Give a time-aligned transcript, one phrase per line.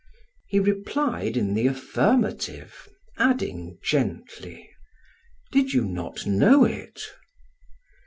[0.47, 4.67] He replied in the affirmative, adding gently:
[5.51, 6.99] "Did you not know it?"